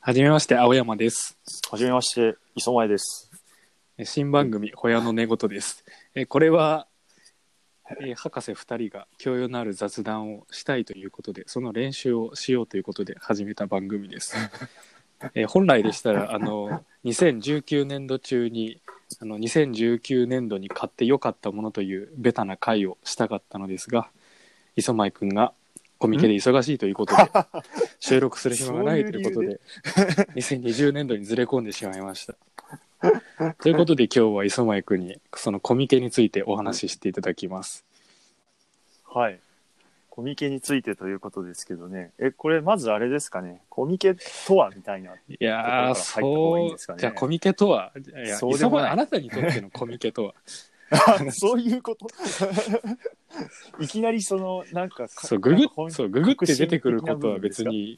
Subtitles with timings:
[0.00, 1.36] はじめまして、青山です。
[1.70, 3.30] はじめまして、磯前です。
[4.04, 5.84] 新番組、ホヤの寝言です。
[6.14, 6.86] えこれは、
[8.00, 14.36] え博士2人が教養のある雑談をしたいということで、その練習をしようということで始めた番組です。
[15.34, 18.80] え本来でしたら、あの、2019年度中に、
[19.20, 24.08] あの、2019年度に買ってよかったものというベタな回をしたかったのですが、
[24.76, 25.52] 磯前くんが
[25.98, 27.22] コミケで忙しいということで、
[27.98, 29.60] 収録する暇がないということで、
[30.36, 32.34] 2020年度にずれ込んでしまいました。
[33.62, 37.84] ということで今日は磯前くんにそのコミケについてお話ししていただきます。
[39.04, 39.38] はい。
[40.10, 42.10] コミケについてということですけどね。
[42.18, 43.62] え、これまずあれですかね？
[43.68, 45.14] コミケとはみたいな。
[45.14, 50.34] いやー、そう、じゃあコミケとは、いや、そうでもあなたにとってのコミケとは、
[51.32, 52.06] そういうこと？
[53.80, 57.96] いきなりその、なんかか、そう、ググなんか本そう、ググって出てくることは別にいい。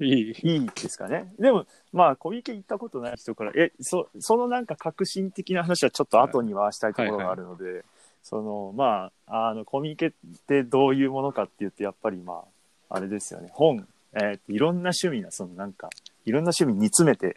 [0.00, 1.32] いいですかね？
[1.38, 7.84] でも、まあ、コミケ行ったことない人から、え、そそのなんか革新的な話はちょっと後に回したいところがあるので、
[8.22, 10.12] その、まあ、あの、コミケっ
[10.46, 12.42] てどういうものかって言って、やっぱりま
[12.90, 13.48] あ、あれですよね。
[13.52, 15.90] 本、えーいろんな趣味な、そのなんか、
[16.24, 17.36] いろんな趣味煮詰めて、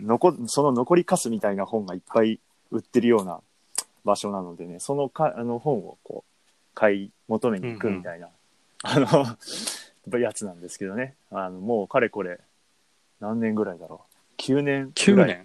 [0.00, 2.40] 残、その残りかすみたいな本がいっぱい
[2.70, 3.40] 売ってるような
[4.06, 6.32] 場所なのでね、そのか、あの本をこう、
[6.74, 8.28] 買い求めに行くみたいな、
[8.84, 11.16] あの、 やつなんですけどね。
[11.30, 12.40] あの、もうかれこれ、
[13.20, 14.04] 何年ぐらいだろ
[14.38, 14.40] う。
[14.40, 15.28] 9年ぐ9らい。
[15.28, 15.44] 年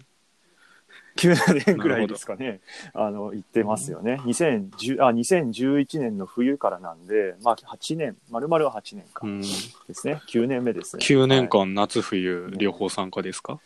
[1.17, 2.61] ？9年ぐらいですかね。
[2.93, 4.15] あの、行ってますよね。
[4.23, 9.45] 2010あ、2011年の冬からなんで、まあ8年、丸々は8年かうん、で
[9.93, 10.21] すね。
[10.27, 11.03] 9年目ですね。
[11.03, 13.59] 9年はい間、夏冬両方参加ですか？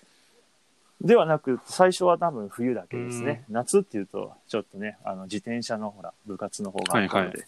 [1.01, 3.43] ではなく、最初は多分冬だけですね。
[3.49, 7.45] 夏っていうと、ちょっとね、あの、自転車のほら、部活の方があるので、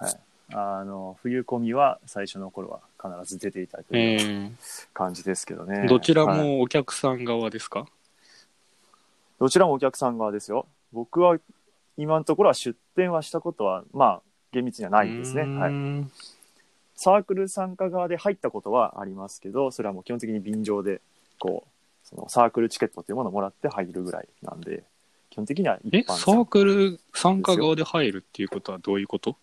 [0.00, 0.14] はい、
[0.52, 4.52] あの、冬込みは最初の頃は必ず出ていたとえいうー、
[4.94, 5.86] 感じですけどね。
[5.88, 7.86] どちらはいもお客さん側ですか、
[9.38, 10.66] どちらもお客さん側ですよ。
[10.92, 11.38] 僕は
[11.96, 15.42] 今のところは出店はしたことは、まあ、厳密にはないですね。
[15.42, 15.72] はい。
[15.72, 16.10] ん
[16.94, 21.02] サークル参加側で入ったことはありますけど、それはもう基本的に便乗で、
[21.38, 21.70] こう、
[22.06, 24.84] そのサークルチケットっていうものをもらって入るぐらいなんで、
[25.30, 29.32] 基本的にはえ、一般サークル参加側で入るっていうことはどういうこと？
[29.32, 29.34] っ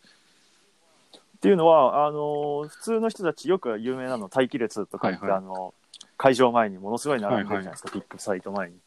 [1.43, 5.39] ていうのは、あの、普通の人たちよく有名なの待機列とか言って、はいはい。
[5.39, 5.73] あの、
[6.15, 8.77] 会場前にものすごい並んでるじゃないですか、ピックサイト前に。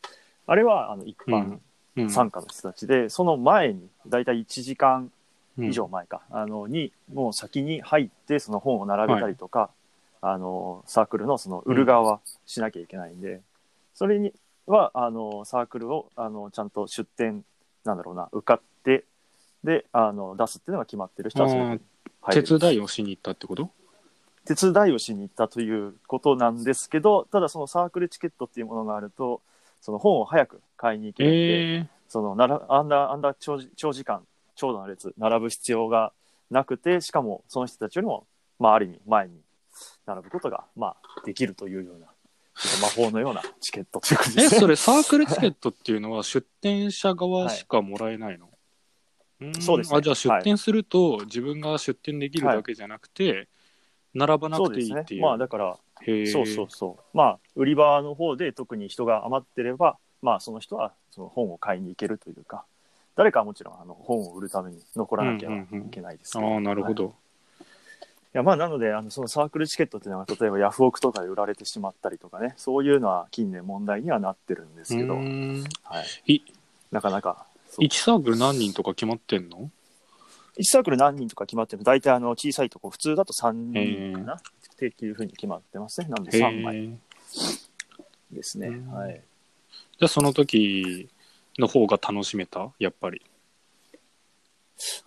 [0.46, 1.58] あれは、あの、一般
[1.96, 2.10] うん。
[2.10, 5.10] 参加の人たちで、その前に、だいたい1時間
[5.58, 9.70] うん以上前か、あの、に、もう先に入って、その本を並べたりとか、
[10.22, 13.40] あの、サークルのその売る側はしなきゃいけないんで、
[13.96, 14.32] それに
[14.66, 17.44] は、あの、サークルを、あの、ちゃんと出店、
[17.84, 19.04] なんだろうな、受かって、
[19.64, 21.78] で、あの、出すっていうのが決まってる人はそれに入
[22.36, 22.46] れる。
[22.46, 23.70] 手伝いをしに行ったってこと？
[24.44, 29.40] 手伝いをしに行ったということなんですけど、ただそのサークルチケットっていうものがあると、
[29.80, 34.22] その本を早く買いに行けるんで、えそのならあんなあんな長時長時間、
[34.54, 36.12] 長蛇の列、並ぶ必要が
[36.50, 38.26] なくて、しかもその人たちよりも、
[38.58, 39.40] まあ、ある意味前に
[40.06, 42.06] 並ぶことが、まあ、できるというような、
[42.80, 44.60] 魔法のようなチケットということー、 え、ですね。
[44.60, 48.48] それサークルチケットっていうのは出店者側しかもらえないの、
[49.60, 53.48] そうですねあ、じゃあ出店すると、自分が出店できるだけじゃなくて、
[54.14, 55.22] 並ばなくていいっていう。。
[55.22, 57.16] まあ、だから、へーそうそうそう。
[57.16, 62.64] まあ、売り場の方で特に人が余ってれば、まあ、その人はその本を買いに行けるというか、
[63.14, 67.14] 誰かはもちろんあの本を売るために残らなきゃいけないですけどああ、なるほはいいど。
[68.36, 76.34] や、まあ、なので、あの、そのサークルチケットっていうのは、例えばヤフオクとかで売られてしまったりとかね、そういうのは近年問題にはなってるんですけど、はい。
[76.34, 76.42] い
[76.90, 79.70] なかなか、そう1サークル何人とか決まってんの
[80.58, 84.38] ？1サークル何人とか決まってる大体あの、小さいとこ、普通だと3人かなっ
[84.76, 86.08] ていうふうに決まってますね。
[86.08, 86.96] なんでへ3枚ー
[88.32, 88.68] ですね。
[88.68, 89.22] うんはい。
[89.98, 91.08] じゃあその時
[91.58, 92.70] の方が楽しめた？
[92.78, 93.22] やっぱり。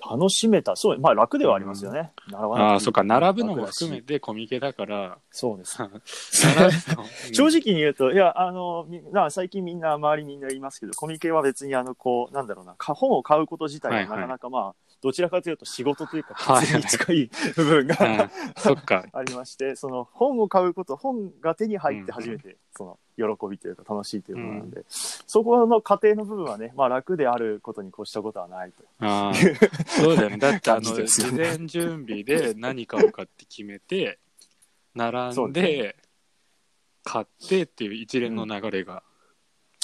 [0.09, 0.75] 楽しめた。
[0.75, 2.12] そう、まあ楽ではありますよね。
[2.28, 5.78] 並ばなくていいああ、そっか、並ぶのも含めてコミケだから、そうです。
[7.34, 19.05] 正直に言うと、いや、あの、みな最近みんな、周りみんな言いますけど、コミケは別に、あの、こう、なんだろうな、か本を買うこと自体ははいはないかなか、まあ、どちらかというと仕事というか、はい活動に近い部分が、うんそっか。
[19.13, 28.84] ありまして、その本を買うこと、本が手に入って初めて、その喜びというか楽しいということなんで、そこの過程の部分はね、まあ楽であることに越したことはないと。
[28.99, 29.34] ああ、
[29.87, 30.37] そうだよね。
[30.37, 34.19] だって、あの、事ね前準備で何買うかって決めて、
[34.96, 35.96] 並んでで、
[37.03, 39.03] 買ってっていう一連の流れが。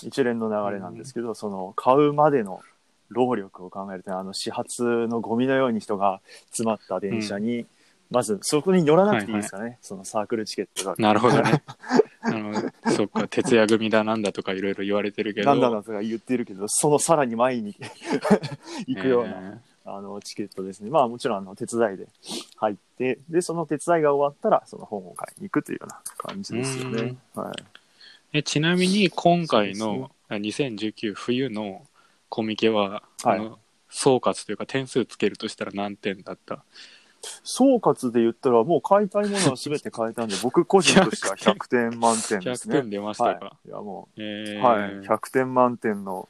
[0.04, 2.62] 一連の流れなんですけど、その買うまでの
[3.10, 7.66] 労力を考えると、あの始発のゴミのように人が詰まった電車に、
[8.12, 10.96] まずそこに乗らなくていいですからね、そのサークルチケットが。
[10.98, 11.64] なるほどね。
[12.22, 12.54] あの
[12.92, 17.76] そっか徹夜組だなんだとかいろいろ言われてるけどなんだなんだとか言ってるけど、そのさらに前に
[18.88, 20.90] 行くような、えあの、チケットですね。
[20.90, 22.08] まあもちろん、あの、手伝いで
[22.58, 27.16] 入って、で、その手伝いが終わったら、その本を買いに行くというような感じですよね。
[27.36, 27.52] はい。
[27.52, 27.64] ー
[28.34, 31.86] えちなみに今回のあ2019冬の
[32.36, 36.66] コミケは、はいあの総括というか点数つけるとしたら何点だった？
[37.44, 42.82] 総括で言ったら、もう買いたいものは全て買えたんで、僕個人としては 100点満点です100ね。
[42.82, 43.58] 点出ましたはいか、。
[43.66, 44.92] いや、もえう、ーはい。
[45.08, 46.28] 100点満点の。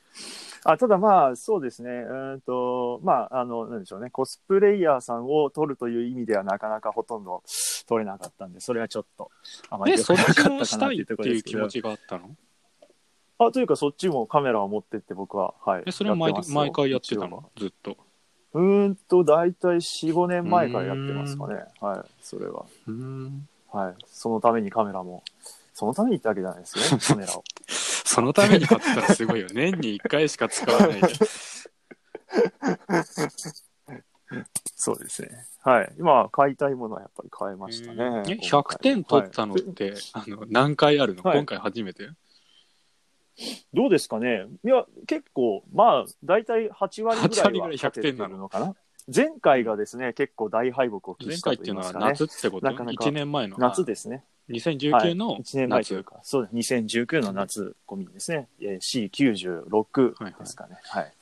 [0.63, 1.89] あ、ただまあ、そうですね。
[1.89, 4.09] うーんと、まあ、あの、なんでしょうね。
[4.11, 7.41] コスプレイヤーさんを取るという意味ではなかなかほとんど
[7.87, 9.31] 取れなかったんで、それはちょっと、
[9.69, 11.69] あまりえそ良くなかったかなっていうしたいってところですけどいう気持。
[11.69, 12.35] ちがあったの？
[13.37, 15.83] あ、というかそっちもカメラを持ってって僕は、はい。
[15.85, 17.97] えそれは毎やってますよ毎回やってた一応のずっと
[18.53, 21.55] うーんと、だいたい4、5年前からやってますかね。
[21.81, 22.09] はい。
[22.21, 22.65] それは。
[22.87, 23.95] うんはい。
[24.07, 25.23] そのためにカメラも、
[25.73, 27.43] そのために行ったわけじゃないですよね、 カメラを。
[27.67, 31.07] そのために買ったらすごいよ年に1回しか使わないで
[34.75, 35.29] そうですね。
[35.61, 35.93] はい。
[35.99, 38.23] 今、買いたいものはやっぱり買えましたね。
[38.29, 42.09] え今回100点取ったのっはいて、あの何回あるの、はい今回初めて？
[43.73, 44.45] どうですかね？
[44.63, 48.75] いや、結構、まあ、だいたい8割ぐ8らいは割ぐらい100点なの勝ててるのかな
[49.13, 52.29] 前回がですね、結構大敗北を喫前したと回っていうのは言いますかね。
[52.29, 52.65] 夏ってこと？
[52.65, 53.57] なかなか ?1 年前の？
[53.57, 54.23] 夏ですね。
[54.49, 56.05] 2019のはい、1年前という夏。
[56.05, 56.73] か、そうです。
[56.73, 58.47] 2019の夏コミですね。
[58.61, 60.77] えー C96 ですかね。
[60.83, 61.13] はい、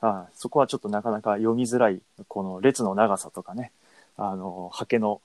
[0.00, 3.72] あそこはちょっとなかなか読みづらい、この列の長さとかね、
[4.16, 5.20] あの、刷毛の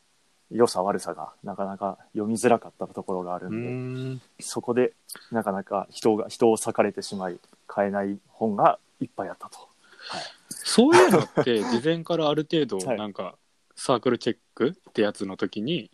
[0.51, 4.94] 良さ悪さがなかなか読みづらかったところがあるんで、んそこで
[5.31, 9.57] なかなか人が、人を裂かれてしまい、買えない本がいっぱいあったと。
[9.57, 10.21] はい。
[10.50, 13.36] そういうのって事前からある程度 はいなんか
[13.75, 15.89] サークルチェックってやつの時に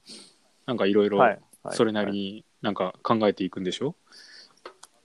[0.66, 1.20] なんかいろいろ
[1.72, 3.96] それなりはいになんか考えていくんでしょ、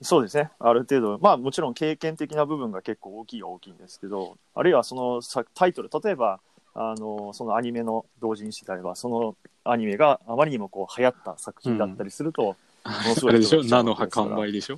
[0.01, 0.51] そうですね。
[0.59, 6.41] ある程度、まあもちろん経験的な部分が結構大きいは大きいんですけど、あるいはそのさタイトル、例えば、
[6.75, 13.63] あの、そのアニメの同人誌であれば、そのアニメがあまりにもこう流行った作品だったりすると、ものすごいあれでしょ？
[13.63, 14.77] 菜の葉完売でしょ？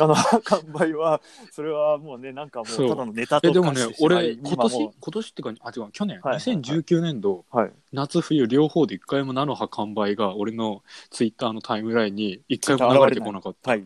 [0.00, 1.20] あの、完売は、
[1.52, 6.56] それはもうね、なんかもそううただのネタとえでもね俺今年も今年っていうかあ違う去年、はいはいはい。
[6.56, 7.44] 2019年度。
[7.52, 7.72] うはい。
[7.92, 13.72] 夏冬両方で一回も菜の葉完売が俺のツイッターのタイムラインに一回も流れてこなかった。
[13.72, 13.84] はい。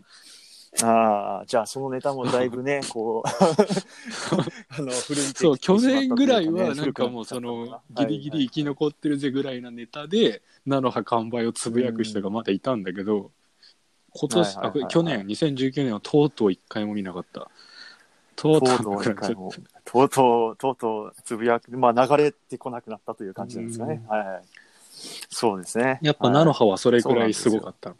[0.85, 3.29] ああ、じゃあそのネタもだいぶね、 こう、
[4.71, 13.31] あの、古いそう去年ぐらいはなんかもうそのギリギリ生き残ってるぜぐらいなネタで菜の葉完売をつぶやく人がまだいたんだけど
[14.15, 14.85] 今年、はいはいはいはい。
[14.85, 17.51] あ去年2019年はとうとう一回も見なかった。
[18.37, 18.99] とうとうと。
[18.99, 19.15] うとう
[19.85, 24.01] とうとう、とうとうつぶやく、まあ流れてこなくなったという感じなんですかね。
[24.09, 24.45] はいはい。
[25.31, 25.99] そうですね。
[26.03, 27.97] やっぱ菜のはい葉はそれくらいすごかったの、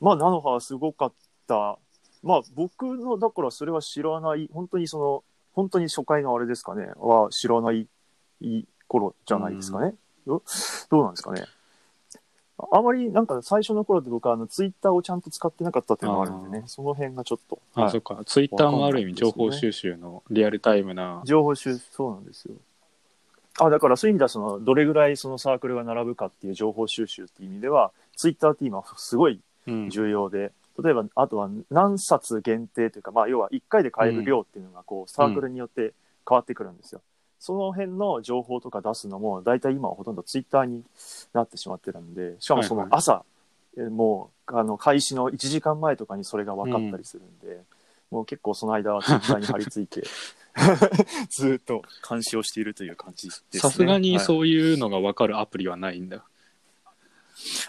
[0.00, 1.12] まあ菜の葉はすごかっ
[1.46, 1.78] た。
[2.22, 7.86] まあ僕の、だからそれは知らない、本当にその、本当に初回のあれですかね、は知らない
[8.88, 9.94] 頃じゃないですかね。
[10.26, 10.42] ど
[10.90, 11.44] どうなんですかね。
[12.72, 17.60] あまりなんか最初の頃って僕はあのツイッターをちゃんと使ってなかったっていうのがあるんでね、その辺がちょっと。
[17.74, 22.54] あはいそっかツイッターもある意味情報収集のリアルタイムな情報収そうなんですよ。
[23.60, 35.94] あ、だからそういう意味では、その、どれぐらいそのサークルが並ぶかっていう情報収集っていう意味では、ツイッターって今すごいうん重要で、例えば、あとは何冊限定というか、まあ、要は1回で買える量っていうのが、こう、サークルによって
[36.28, 37.00] 変わってくるんですよ。
[37.38, 40.82] その辺の情報とか出すのも、大体今はほとんどツイッターに
[41.32, 43.24] なってしまってるんで、しかもその朝、
[43.76, 47.60] えもう、あの、開始の1時間前とかにそれが分かったりするんで、
[48.10, 50.02] もう結構その間はツイッターに貼り付いて、
[51.30, 53.60] ずーっと監視をしているという感じですね。
[53.60, 56.24] さすがにはいそういうのが分かるアプリはないんだ、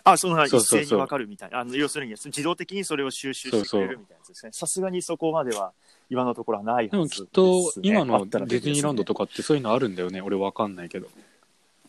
[0.03, 1.49] あ、その一斉にわかるみたい。
[1.49, 1.59] な。
[1.59, 4.19] あの要するに自動的にそれを収集してくれるみたいな。
[4.19, 4.51] やつですね。
[4.51, 5.73] さすがにそこまでは
[6.09, 10.21] 今のところはないはずでもきっと今あのディズニーランドとかかってそういうのあるんだよね。
[10.21, 11.07] 俺分かんないけど。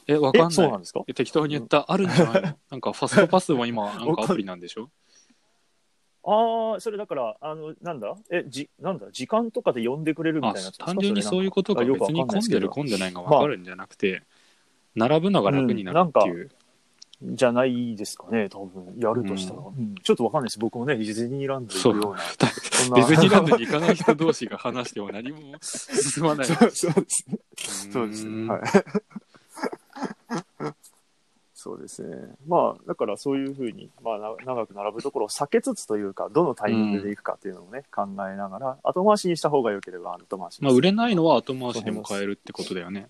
[0.09, 1.03] え分かんえ、そうないなんですか？
[1.07, 1.85] え適当に言った。
[1.89, 2.57] あるんじゃないの？
[2.71, 4.89] なんかファストパスも今なんかアプリなんでしょ？
[6.29, 8.17] ああ、それだから、あの、なんだ？
[8.31, 9.07] え、じ、なんだ？
[9.13, 14.23] 時間とかで呼んでくれるみたいあな単純にそういうことかそれなん別に混んでる混んでないが分かるんじゃなくて、
[14.97, 16.51] 並ぶのが楽になるっていう、
[17.23, 18.95] じゃないですかね、多分。
[18.99, 19.61] やるとしたら。
[19.61, 20.59] うんちょっとわかんないです。
[20.59, 22.21] 僕もね、ディズニーランド行くような。
[22.23, 27.39] そんなディズニーランドに行かない人同士が話しても何も進まないそう そうですね。
[27.91, 28.31] そうですね。
[28.31, 28.63] うんはい。
[31.67, 32.17] そうですね。
[32.47, 43.09] まあ、だからそういうふうに、まあ、な長く並ぶところを避けつつというか、どのタイミングで行くかっていうのをね、考えながら、後回しにした方が良ければ後回しにまあ売れないのは後回しでも買えるってことだよね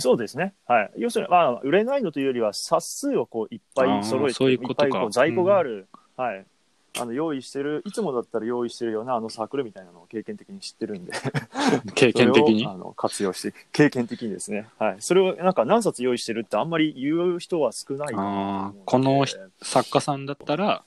[0.00, 0.54] そうですね。
[0.66, 0.92] はい。
[0.96, 6.44] 要するに、まあ、売れないのというよりは、冊数をこういっぱい揃えて、そういうことかっぱいこう在庫がある、はい。
[6.96, 11.12] あの、用意してる、いつもだったら用意してるようなあのサークルみたいなのを経験的に知ってるんで、
[11.94, 12.66] 経験的に？
[12.66, 14.68] あの活用して、経験的にですね。
[14.78, 14.96] はい。
[15.00, 20.84] それをなんか何冊用意してるってあんまり言う人は少ないこの人作家さんだったら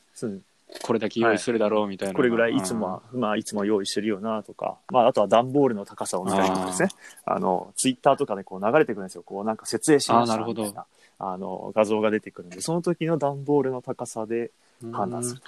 [0.84, 6.90] これだけ用意するだろうみたいな、これぐらいいつもは、まあ、いつも用意してるよなとか、まあ、あとは段ボールの高さを見たりとかですね。
[7.26, 9.24] あの、ツイッターとかでこう流れてくるんですよ。
[9.24, 10.64] こうなんか設営しましたあーなるほど。
[10.64, 10.86] みたいな、
[11.20, 14.52] あの、画像が出てくるんで、その時の段ボールの高さで
[14.84, 14.92] うん。
[14.92, 15.36] 判断す。
[15.36, 15.42] る。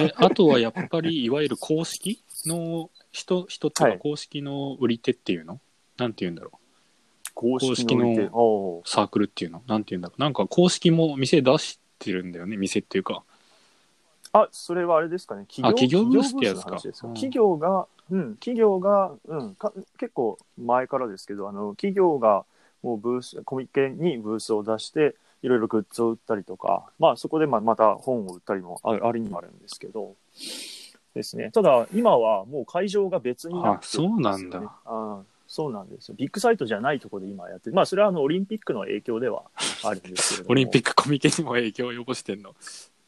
[0.00, 3.98] えあとはやっぱりいわゆる公式の人人っていうはい。
[3.98, 5.58] か公式の売り手っていうの、
[5.96, 6.58] なんて言うんだろう。
[7.34, 9.62] 公式式のサークルっていうの？
[9.66, 10.20] なんて言うんだろう。
[10.20, 13.24] なんか公式も店出してるんだよね店っていうか
[14.32, 15.46] あ、それはあれですかね。
[15.46, 22.44] 企企業ブースってやつか企業ブースの話ですうん企業が、うん、企業が、うんか、結構前からですけど、あの、企業が
[22.82, 30.16] もうブース、コミケにブースを出して、いろいろグッズを売ったりとか、まあそこでまあまた本を売ったりもあありにもあるんですけど、
[31.14, 31.50] ですね。
[31.52, 34.04] ただ、今はもう会場が別になってる。
[34.04, 36.14] あそうなんだあそうなんですよ。
[36.16, 37.76] ビッグサイトじゃないところで今やってる。
[37.76, 39.44] まあそれはあのオリンピックの影響では
[39.84, 40.52] あるんですけれども。
[40.52, 42.54] オリンピックコミケにも影響を及ぼしてんの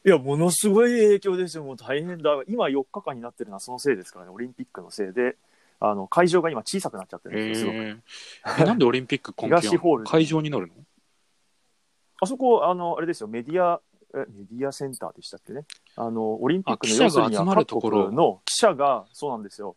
[0.03, 1.63] いや、ものすごい影響ですよ。
[1.63, 2.31] もう大変だ。
[2.47, 4.31] 今4日間になってるのはそのせいですからね。
[4.31, 5.35] オリンピックのせいで、
[5.79, 7.71] あの、会場が今小さくなっちゃってるんえですよ。
[7.71, 7.85] すごく。
[7.85, 10.73] ー、えなんでオリンピック今季東ホール会場になるの？
[12.19, 13.79] あそこ、あの、あれですよ、メディア、
[14.15, 15.65] えメディアセンターでしたっけね？
[15.95, 19.75] あの、オリンピックの要するには集まるところ各国の記者が、そうなんですよ。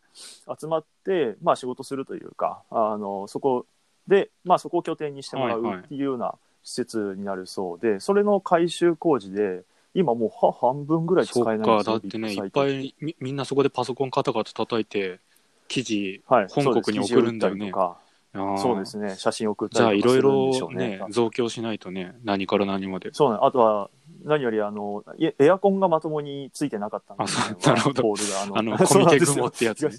[0.59, 3.67] 集まって、まあ仕事するというか、あの、そこ
[4.07, 9.63] で、まあそこを拠点にしてもらうはいはいっていうような施設になるそうで、それの改修工事で、
[9.95, 11.77] 今もうは半分ぐらい使そっえないんですよ。
[11.77, 15.19] かだってねいっぱいみみんなそこでパソコンカタカタ叩いて
[15.67, 17.71] 記事はい、本国に送るんだよね。
[17.71, 18.51] そうです記事を打ったりとか。
[18.51, 18.57] あー。
[18.57, 21.01] そうですね、写真送ったじゃあいろいろうねね。
[21.09, 23.09] 増強しないとね何から何まで。
[23.13, 23.89] そうね、あとは、
[24.23, 28.03] 何よりあの、いエアコンがまともについてなかったんであそうなるほど。
[28.03, 29.95] ホールがあのあの コミケ雲ってやつね。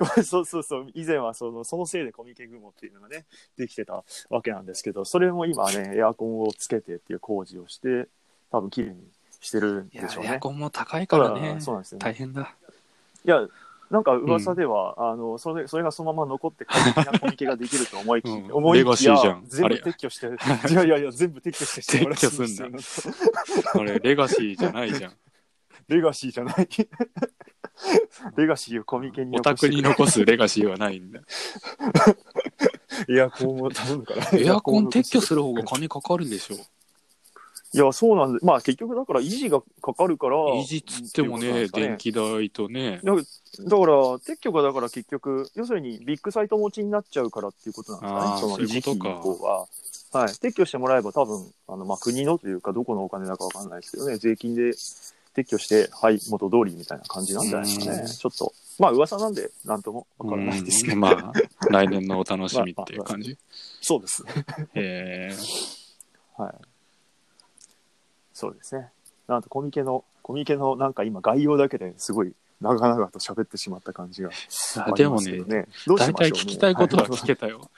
[0.24, 3.26] そうそうそう、以前はそのそのせいでコミケ雲っていうのがね、
[3.58, 8.08] できてたわけなんですけど、それも今ね、エアコンをつけてっていう工事をして、
[8.50, 8.96] 多分綺麗に
[9.40, 10.30] してるんでしょうね。
[10.30, 11.54] エアコンも高いからたね。
[11.54, 12.04] だそうなんですよね。
[12.04, 12.54] 大変だ。
[13.24, 13.46] いや、
[13.90, 18.52] なんか噂では、あのそれそれがそのまま残って快適なコミケができると思いき、うん。
[18.52, 19.44] 思いレガきやシーじゃん。
[19.46, 20.26] 全部あれ撤去して、
[20.72, 22.78] いやいやいや、全部撤去して撤去すんだ。
[23.74, 25.12] あれレガシーじゃないじゃん。
[25.88, 26.68] レガシーじゃない。
[28.36, 31.20] レガシーをコミケにオタクに残すレガシーはないんだ。
[33.08, 34.38] エアコンを頼むから。
[34.38, 36.56] エアコン撤去する方が金かかるんでしょ
[37.72, 40.36] いや、そうなんで、まあ結局だから維持がかかるから。
[40.36, 43.22] 維持っつってもねっていうことなんです電気代とねかね
[43.58, 48.26] だだから、撤去がだから結局、要するにビッグサイト持ちになっちゃうからっていうことなんですかね。
[48.26, 49.66] あーそのそういうことかの方は。
[50.12, 50.28] はい。
[50.32, 54.72] 撤去してもらえば多分、あの、まあ国のというかどこのお金だかわかんないですけどね、税金で
[55.36, 58.00] 撤去して、はい、元通りみたいな感じなんじゃないですかね。
[58.02, 60.94] うんちょっと、まあ噂なんで、なんともわからないですけど。
[60.94, 61.32] うんまあ
[61.70, 63.38] 来年のお楽しみっていう感じ
[63.80, 64.24] そうです。
[64.74, 65.30] え
[66.36, 66.69] はい。
[68.40, 68.88] そうですね。
[69.28, 72.32] なんとコミケの、コミケのなんか今概要だけですごい
[72.62, 74.32] 長々と喋ってしまった感じがあ
[74.86, 75.66] りーでもねますけどね。
[75.86, 77.70] どうし大ましょうね体聞きたいことは聞けたよ、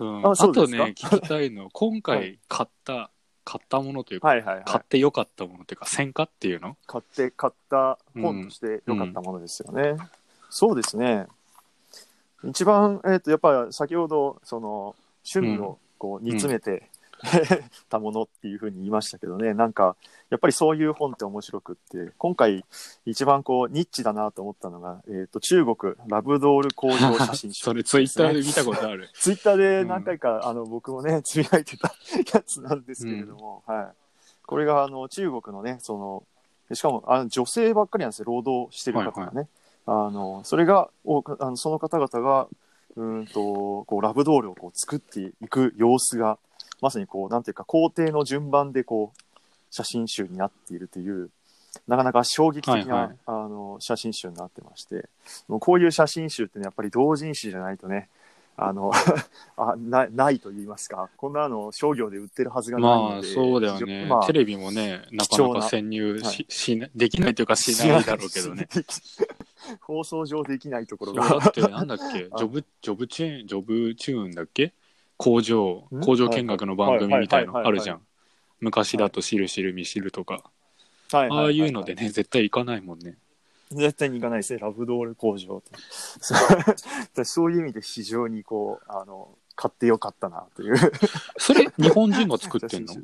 [0.00, 3.10] うん、 ああとね聞きたいの今は回買った
[3.44, 4.80] 買ったものというか、はいはいはい買。
[4.80, 6.76] ってよかったものというか戦果っていうの？
[6.86, 9.96] 買って、買った本として良かったものですよね。
[10.50, 11.26] そうですね。
[12.42, 14.94] 一番、えっ、と、やっぱり先ほど、その、
[15.30, 16.88] 趣味をこう煮詰めて、
[17.88, 19.96] たものっていうふうに言いましたけどね、なんか、
[20.30, 22.64] やっぱりそういう本って面白くって、今回
[23.06, 27.64] 一番こう、ニッチだなと思ったのが、えっ、と、中国ラブドール工場写真集。
[27.64, 31.94] それツイッターで見たことある ツイッターで何回か、あの僕もね、つぶやいてた
[32.32, 33.86] やつなんですけれども、はい。
[34.46, 35.98] これがあの中国のね、そ
[36.68, 39.48] の、しかもあの女性ばっかりなんですよ、労働してる方がね。
[39.86, 40.88] あのそれが
[41.38, 42.48] あの、その方々が、
[42.96, 46.38] うーんとこうラブドールをこう作っていく様子が、
[46.84, 49.20] まさにこう、なんていうか、工程の順番でこう、
[49.70, 51.30] 写真集になっているという、
[51.88, 53.16] なかなか衝撃的な、はいはい。
[53.26, 55.08] あの写真集になってまして、
[55.48, 58.08] もうこういう写真集ってね、やっぱり同人誌じゃないとね、
[58.56, 58.92] あの
[59.56, 66.46] あなないと言いますか、こんなの商業で売ってるはずがないので、まあそうだよね、まあテレビもねなかなか潜入し,、はい。
[66.48, 68.68] しなできないというかしないだろうけどね。
[69.80, 71.28] 放送上できないところが。
[71.40, 72.18] だってなんだっけ？
[72.26, 74.72] ジあョブジョブチェーンジョブチューンだっけ？
[75.16, 76.00] 工場ん？
[76.00, 78.00] 工場見学の番組みたいのあるじゃん。
[78.60, 80.50] 昔だと「しるしるみしる」とか、
[81.12, 81.28] はい。
[81.30, 83.16] ああいうのでね絶対行かないもんね。
[83.70, 85.72] 絶対に行かないですね、ラブドール工場って。
[87.24, 90.76] そういう意味で非常にこう、あの、買ってよかったなという。
[91.38, 92.94] それ日本人が作ってんの？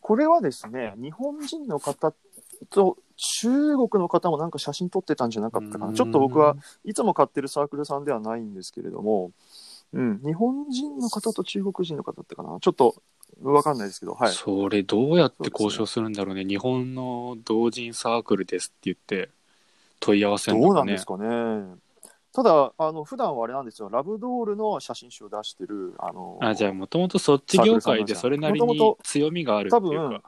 [0.00, 2.14] これはですね、日本人の方
[2.70, 2.98] と
[3.40, 5.86] 中国の方もなんか写真撮ってたんじゃなかったかな。
[5.88, 5.94] うん。
[5.94, 9.32] ちょっと僕はいつも買ってるサークルさんではないんですけれども、
[9.92, 12.58] うん、日本人の方と中国人の方だったかな？
[12.60, 13.02] ちょっと
[13.42, 14.32] わかんないですけど、はい。
[14.32, 19.30] それどうやって交渉するんだろうね日本の同人サークルですって言って
[20.00, 21.76] 問い合わせるのかねどうなんですかね。
[22.32, 30.22] ただ、あの、普段はあれなんですよ、ラブドールの写真集を出してる、あの、あじゃあもともとそっち業界でそれなりに強みがあるっていうか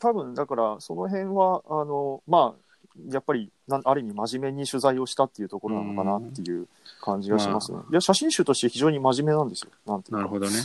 [0.00, 2.67] 多分だからその辺はあのまあ
[3.10, 6.66] やっぱりなんある意味真面目に取材をしたっていうところなのかなっていう
[7.00, 7.78] 感じがしますね。
[7.90, 9.70] いや写真集として非常に真面目なんですよ。
[9.86, 10.56] ななるほどね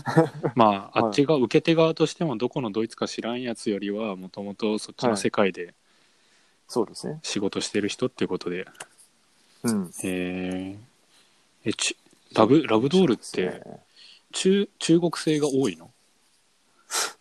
[0.55, 5.73] まああっちが受け手側としてもどこのドイツか知らんやつよりはもともとそっちの世界で
[6.67, 7.19] そうですね。
[7.23, 8.65] 仕事してる人っていうことで、
[9.63, 9.85] うん。
[9.85, 10.77] へえ
[11.65, 11.95] えち
[12.33, 13.61] ラブラブドールって
[14.31, 15.91] 中中国製が多いの？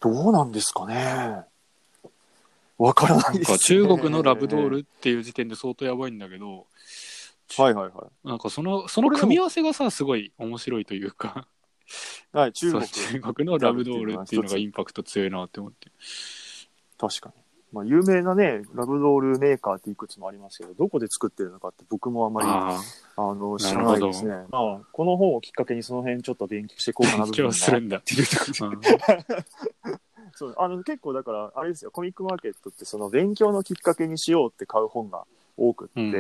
[0.01, 1.43] どうなんですかね。
[2.79, 3.57] わからないです、ね。
[3.57, 6.67] か中国のラブドールっていう時点で相当やばいんだけど、
[7.59, 11.47] はいはいはなんかそのその組み合わせがさすごい面白いというか
[12.35, 12.37] い。
[12.37, 12.87] はい、中国。
[12.87, 15.91] 中国のラブドールっていうのがインパクト強いなって思って
[16.99, 17.43] 確かに。
[17.73, 22.79] まあ、有名なね、ラブドールメーカーっていくつもありますけど、どこで作ってるのかって僕もあまりあ
[23.17, 24.35] あの知らないですね。
[24.51, 28.79] まあ、この本をきっかけにその辺ちょっと勉強していこうかなあ勉強するんだっていうところ
[30.35, 35.25] そうあの結構だから、あれですよ、コミックマーケットって、その勉強のきっかけにしようって買う本が
[35.57, 36.13] 多くって、うん。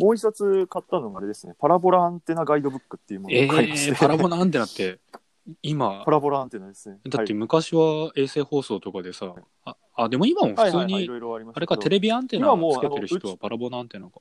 [0.00, 4.98] もう一冊買ったのがあれですね、パラボラアンテナガイドブックっていうものえを買いまして、ー、パラボなんてなって
[5.62, 6.02] 今？
[6.04, 6.98] パラボラアンテナですね。
[7.04, 9.34] だってはい昔は衛星放送とかでさ、
[9.64, 14.20] ああでも今も普通はいはいはい、いにあれかテレビアンテナ今もうつけてる人はパラボナアンテナか。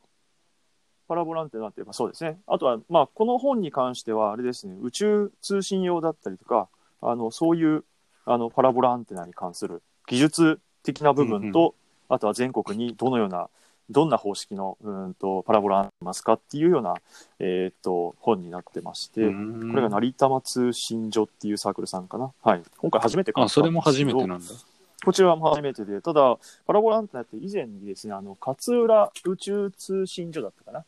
[1.07, 2.39] パラボラアンテナっていうかそうですね。
[2.47, 6.69] あとは、まあ、この本に関しては、あれですね、宇宙通信用だったりとか、
[7.01, 7.83] あの、そういう、
[8.25, 11.75] あの、パラボラアンテナに関する技術的な部分と、
[12.09, 13.49] あとは全国にどのような、
[13.89, 16.95] どんな方式の、うんと、パラボラアンテナがありますかっていうような、
[17.39, 19.69] えーっと、本になってまして、うん。
[19.71, 22.31] これが成玉通信所っていうサークルさんかな。
[22.43, 22.63] はい。
[22.77, 24.45] 今回初めて買ったんですけどあそれも初めてなんだ。
[25.03, 30.85] こちらも初めてで、ただ、パラボラアンテナって以前にですね、あの、勝浦宇宙通信所だったかな。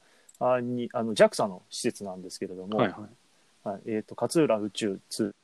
[0.55, 2.97] あに、あの、JAXA の施設なんですけれども、はいは
[3.65, 3.67] い。
[3.67, 3.81] はい。
[3.87, 5.35] えっ、と、勝浦宇宙通、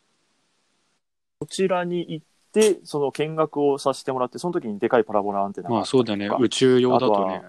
[1.41, 7.41] こちらに行って、その見学をさせてもらって、その時にでかいパラボラアンテナがまあそうだね宇宙用だとね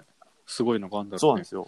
[0.47, 1.67] すごいのがあるんだろねそううなんですよ。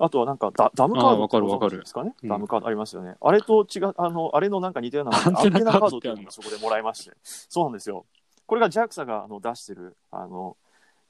[0.00, 3.14] あとはなんかダダムカードあわかるわかるですかね、うんダムカードありますよね。
[3.20, 7.16] あれと違う、あの、あれのなんか似たようなアンテナカードっていうののがそこでもらいまして。
[7.22, 8.06] そうなんですよ。
[8.46, 10.56] これが JAXA があの出してる、あの、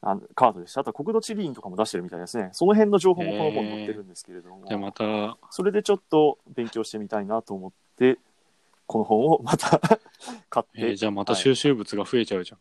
[0.02, 0.82] あのカードでした。
[0.82, 2.50] あと国土地理院とかも出してるみたいですね。
[2.52, 4.66] その辺の情報もこの本に載ってるんですけれども。
[4.66, 8.18] じゃあまたそれでちょっと勉強してみたいなと思って、
[8.90, 9.80] この本をまた
[10.50, 11.42] 買って、えーじゃあまたはい。
[11.42, 12.58] 収集物が増えちゃうじゃん、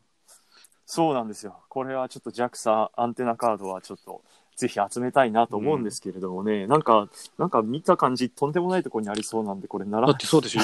[0.85, 1.57] そうなんですよ。
[1.69, 4.21] これはちょっと JAXA アンテナカードはちょっと
[4.55, 10.49] ぜひ集めたいなと思うんですけれどもね、なんか、なんか見た感じとんでもないところにありそうなんで、これならだってそうで？
[10.49, 10.61] しょ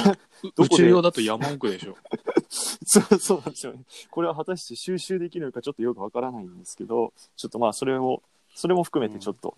[0.55, 1.97] 宇宙用だと山奥でしょ。
[2.47, 3.79] そうそうなんですよね。
[4.11, 8.21] これは果たして収集できるのかちょっとよくわからないんですけど、ちょっとまあそれを、
[8.53, 9.57] それも含めてちょっと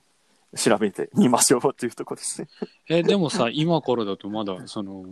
[0.56, 2.48] 調べてみましょうというところですね。
[2.88, 5.06] えでもさ今からだとまだその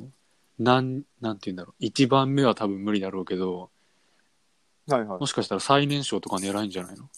[0.59, 1.75] なんなんて言うんだろう。
[1.79, 3.69] 一番目は多分無理だろうけど
[4.87, 5.19] はいはい。
[5.19, 5.25] も。
[5.25, 7.09] しかしたら最年少とか狙いんじゃないの？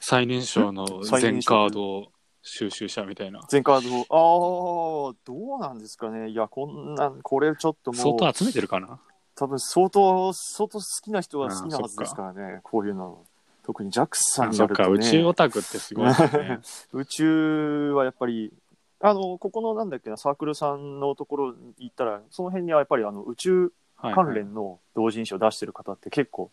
[0.00, 3.40] 最年少の最全カード収集者みたいな。
[3.48, 6.28] 全カードを、ああ、どうなんですかね。
[6.30, 9.00] いや、こんなん、これちょっともう、相当集めてるかな？
[9.34, 13.24] 多分相当、相当好きな人は好きなはずですからね、こういうの。
[13.64, 16.60] 特に JAXA あそっかになると、ね、宇宙オタクってすごいよね。
[16.94, 18.52] 宇宙はやっぱり、
[19.00, 26.50] あの、ここのなんだっけな、サークルさんのところに行ったら、その辺にはやっぱりあの宇宙はい関連の同人誌を出してる方って結構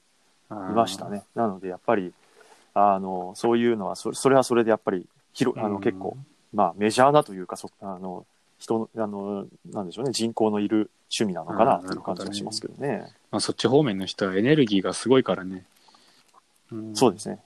[0.50, 1.24] いましたね。
[1.36, 2.14] なので、やっぱり、
[2.74, 6.18] あの、そういうのは、そそれはそれでやっぱり、広、あの、結構、
[6.54, 8.26] まあ、メジャーなというか、そあの、
[8.60, 13.06] 人の、あの、なんでしょうね、人口のいる趣味なのかなうんという感じがしますけどね。
[13.32, 15.66] まあ、そっち方面の人はエネルギーがすごいからね、
[16.72, 17.40] うんそうですね。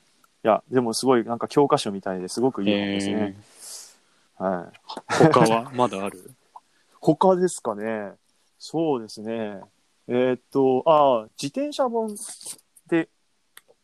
[0.43, 3.35] いや、でもすごい、なんか教科書みたいですごくいい本ですね。
[4.37, 5.29] はい。
[5.29, 5.71] 他は？
[5.75, 6.31] まだある？
[7.01, 8.13] 他ですかね。
[8.59, 9.61] そうですね。
[10.07, 12.15] えーっと、ああ、自転車本
[12.87, 13.09] で、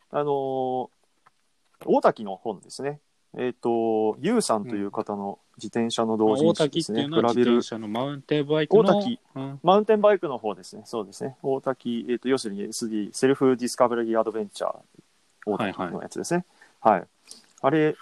[0.09, 0.89] あのー
[1.85, 3.01] 大滝の本ですね。
[3.35, 6.99] えーっと、ゆうさんという方の自転車の同大人誌滝ですね。
[6.99, 10.83] っていうのは自比べる転車のマウンテンバイクの大滝うんマウンテンバイクの方ですね。
[10.85, 11.35] そうですね。
[11.41, 14.75] 大滝、えーっと、要するに SD、セルフディスカバリーアドベンチャー
[15.45, 16.45] 大滝のやつですね。
[16.79, 17.03] はい、
[17.61, 17.95] あれ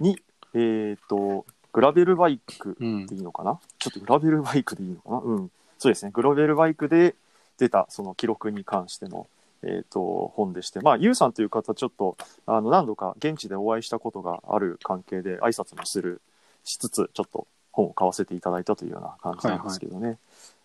[0.00, 0.18] に、
[0.52, 1.46] えーっと、
[1.76, 3.60] グラベルバイクうんでいいのかな？
[3.78, 5.18] ちょっとグラベルバイクでいいのかな？
[5.18, 5.50] うん。
[5.76, 6.10] そうですね。
[6.10, 7.14] グラベルバイクで
[7.58, 9.26] 出たその記録に関しての、
[9.62, 16.22] えっ、と、本でして、まあ、ユウさんという方、ちょっと、あの、何度か現地でお会いしたことがある関係で、挨拶もする、
[16.64, 20.16] しつつ、ちょっと本を買わせていただいたというような感じなんですけどね。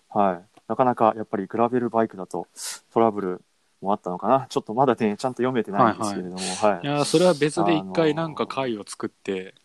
[0.10, 2.47] はい、なかなかやっぱりグラベルバイクだと
[2.93, 3.41] トラブル
[3.82, 4.45] もあったのかな？
[4.50, 6.86] ちょっとまだね、ちゃんと読めてないんですけれども、はい。
[6.86, 9.56] いやーそれは別で一回なんか回を作って、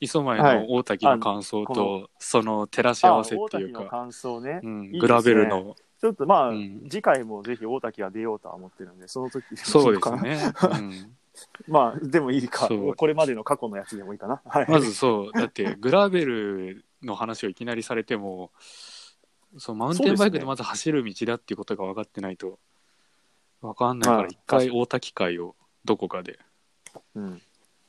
[0.00, 4.60] 磯前の大滝の感想あと、その照らし合わせっていうあ大滝のか、感想ね。
[4.62, 10.10] うんグラベルの、ちょっとまあ、うん次回もぜひ大滝が出ようとは思ってるんで、その時 そうです。
[10.22, 10.38] ね。
[10.62, 11.16] うん
[11.68, 12.66] まあ、でもいいか。
[12.96, 14.40] これまでの過去のやつでもいいかな。
[14.46, 14.66] はい。
[14.70, 18.50] まずそう、だってグラベルの話をいきなりされても、
[19.58, 22.58] そうマウンテンバイクでまず走る道だっていうことが分かってないと
[23.62, 25.54] 分かんないから、はい一回大滝会を
[25.84, 26.38] どこかで、
[27.14, 27.42] うん、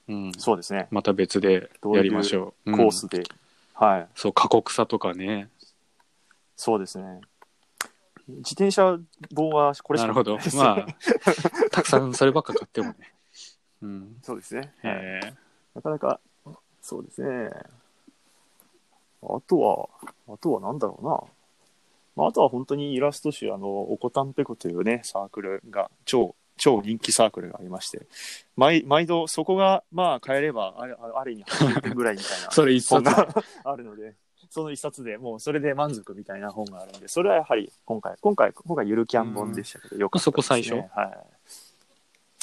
[0.08, 0.88] うん、そうですね。
[0.92, 2.72] また別でやりましょう。
[2.72, 3.24] うんコースで。
[3.74, 4.08] はい。
[4.16, 5.50] そう、過酷さとかね。
[6.56, 7.22] そうですね。
[8.28, 8.98] 自転車
[9.34, 10.88] 本はこれしかなるほどまあ、
[11.72, 12.96] たくさんそればっか買ってもね。
[13.82, 14.18] うん。
[14.22, 14.60] そうですね。
[14.60, 16.20] はいえーなかなか、
[16.82, 17.50] そうですね。
[19.22, 19.90] あとは、
[20.28, 21.22] あとはなんだろうな。
[22.16, 28.08] まあ、あとは本当にイラスト集、あの、おこたんぺこというね、サークルが、超、超人気サークルがありまして、
[28.56, 33.04] 毎毎度そこが、まあ、買えれば、あれ、あれに80点ぐらいみたいな それ一冊。
[33.10, 34.16] 本が あるので、
[34.50, 40.32] その一冊でもうそれで満足みたいな本があるんで、それはやはり今回、今回、今回ゆるキャン本でしたけど、よかったです、ね。
[40.32, 40.76] そこ最初？
[40.76, 41.48] はい。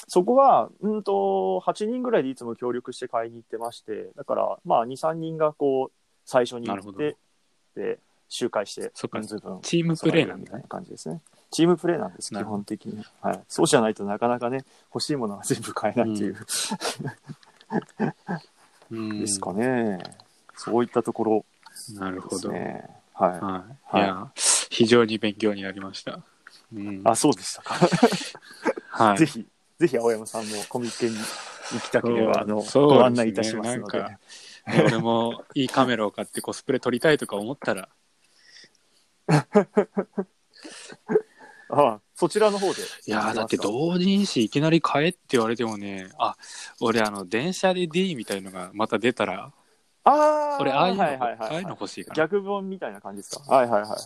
[0.06, 5.92] そこは、うんと、8人ぐらいでいつも協力して買いに行ってまして、だから、まあ、2、3人がこう、
[6.24, 7.16] 最初に行って、
[7.74, 7.98] で、
[8.28, 10.68] 周回して、そっか人数分、チームプレイなんだねみたいな。
[10.68, 11.20] 感じですね。
[11.54, 13.04] チームプレイなんです、基本的に。
[13.22, 13.40] はい。
[13.46, 16.36] そうじゃないとなかなかね、欲しいものが全部買えないという、
[18.90, 20.00] うんですかね。
[20.56, 22.50] そういったところですなるほど。
[22.50, 22.84] ね。
[23.12, 23.30] はい。
[23.30, 23.40] はい。
[23.40, 24.32] はいいや、
[24.68, 26.18] 非常に勉強になりました。
[26.74, 27.02] うん。
[27.04, 27.76] あ、そうでしたか。
[28.90, 29.26] はいぜ。
[29.26, 29.46] ひ、
[29.78, 31.24] ぜひ青山さんもコミケに行
[31.80, 34.04] きたければ、あの、そうご案内いたしますので。
[34.66, 37.88] 俺もいいカメラを買ってコスプレ撮りたいとか思ったら、
[41.76, 42.80] あそちらの方で。
[43.06, 46.36] いやーだって同人誌いきなり買えって言われてもね、あ、
[46.80, 49.52] 俺あの、電車で D みたいのがまた出たら、
[50.04, 52.14] ああ俺ああいうの、はいはいはいああいうの欲しいかな。
[52.14, 53.54] 逆本みたいな感じですか？
[53.54, 53.98] はいはいはいはい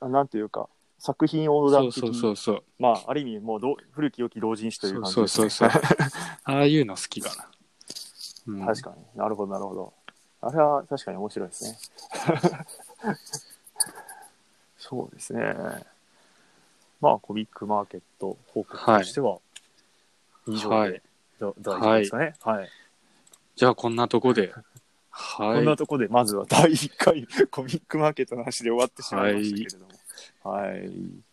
[0.00, 0.08] あ。
[0.08, 2.64] なんていうか、作品横断的そうそうそうそう。
[2.78, 5.48] まあ、ある意味、もうどう古き良き同人誌という感じそうです、ね。
[5.50, 5.92] そうそうそう。
[6.44, 7.48] ああいうの好きかな。
[8.46, 9.92] うん確かになるほどなるほど。
[10.40, 11.78] あれは確かに面白いですね。
[14.78, 15.54] そうですね。
[17.02, 19.38] まあ、コミックマーケット報告としては、
[20.46, 21.02] 以上で、はい
[21.40, 22.34] だ大丈夫ですかね。
[22.42, 22.68] はい。
[23.56, 24.52] じゃあこんなとこで。
[25.10, 25.56] はい。
[25.56, 30.54] こんなところで、まずは第1回コミックマーケットの話で終わってしまいましたけれども。
[30.56, 31.31] はい